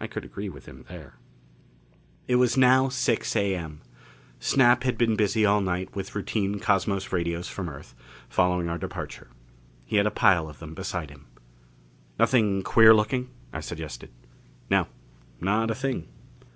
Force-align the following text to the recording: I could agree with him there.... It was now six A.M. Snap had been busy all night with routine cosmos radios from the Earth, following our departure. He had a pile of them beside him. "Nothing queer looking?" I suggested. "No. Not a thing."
I 0.00 0.08
could 0.08 0.24
agree 0.24 0.48
with 0.48 0.66
him 0.66 0.86
there.... 0.88 1.20
It 2.26 2.34
was 2.34 2.56
now 2.56 2.88
six 2.88 3.36
A.M. 3.36 3.80
Snap 4.40 4.82
had 4.82 4.98
been 4.98 5.14
busy 5.14 5.46
all 5.46 5.60
night 5.60 5.94
with 5.94 6.16
routine 6.16 6.58
cosmos 6.58 7.12
radios 7.12 7.46
from 7.46 7.66
the 7.66 7.72
Earth, 7.74 7.94
following 8.28 8.68
our 8.68 8.76
departure. 8.76 9.28
He 9.84 9.98
had 9.98 10.06
a 10.08 10.10
pile 10.10 10.48
of 10.48 10.58
them 10.58 10.74
beside 10.74 11.10
him. 11.10 11.26
"Nothing 12.18 12.64
queer 12.64 12.92
looking?" 12.92 13.30
I 13.52 13.60
suggested. 13.60 14.10
"No. 14.68 14.88
Not 15.40 15.70
a 15.70 15.76
thing." 15.76 16.08